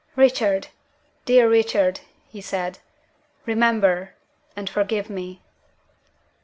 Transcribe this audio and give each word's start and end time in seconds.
"Richard! 0.15 0.69
dear 1.25 1.47
Richard!" 1.47 1.99
he 2.27 2.41
said. 2.41 2.79
"Remember 3.45 4.15
and 4.55 4.67
forgive 4.67 5.11
me." 5.11 5.43